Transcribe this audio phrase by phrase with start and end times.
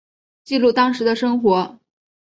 [0.43, 1.77] 记录当时的生活